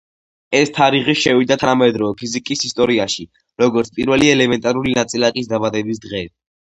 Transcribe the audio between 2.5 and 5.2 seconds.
ისტორიაში როგორც პირველი ელემენტარული